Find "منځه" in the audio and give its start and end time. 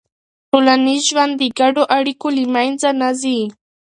2.55-2.89